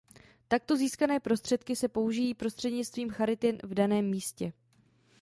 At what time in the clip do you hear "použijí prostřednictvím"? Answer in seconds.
1.87-3.09